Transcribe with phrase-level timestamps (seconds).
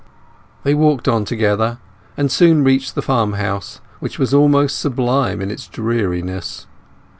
[0.63, 1.77] They walked on together
[2.17, 6.65] and soon reached the farmhouse, which was almost sublime in its dreariness.